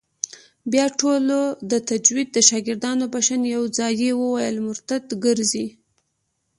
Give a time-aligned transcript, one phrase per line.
[0.71, 1.39] بيا ټولو
[1.71, 5.67] د تجويد د شاگردانو په شان يو ځايي وويل مرتد کرزى.